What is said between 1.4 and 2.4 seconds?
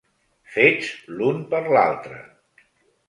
per l'altra.